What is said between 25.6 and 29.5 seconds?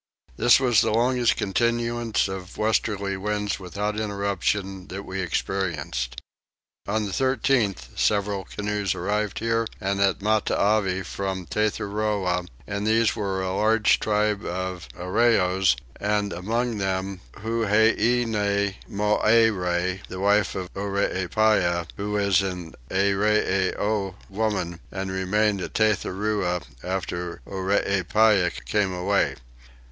at Tethuroa after Oreepyah came away.